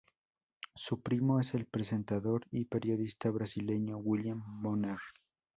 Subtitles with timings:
[0.73, 4.97] Su primo es el presentador y periodista brasileño William Bonner.